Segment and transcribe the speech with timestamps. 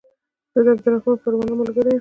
[0.53, 1.89] زه د عبدالرحمن پروانه ملګری يم